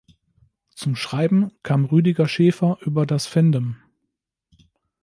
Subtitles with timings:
[0.73, 3.77] Zum Schreiben kam Rüdiger Schäfer über das Fandom.